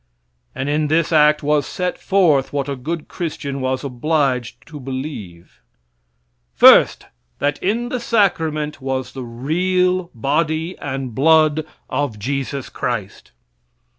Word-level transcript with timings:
And 0.55 0.67
in 0.67 0.87
this 0.87 1.11
act 1.11 1.43
was 1.43 1.63
set 1.67 1.95
forth 1.99 2.51
what 2.51 2.67
a 2.67 2.75
good 2.75 3.07
Christian 3.07 3.61
was 3.61 3.83
obliged 3.83 4.65
to 4.65 4.79
believe. 4.79 5.61
First, 6.55 7.05
that 7.37 7.61
in 7.61 7.89
the 7.89 7.99
sacrament 7.99 8.81
was 8.81 9.11
the 9.11 9.21
real 9.23 10.09
body 10.15 10.75
and 10.79 11.13
blood 11.13 11.67
of 11.87 12.17
Jesus 12.17 12.67
Christ. 12.67 13.29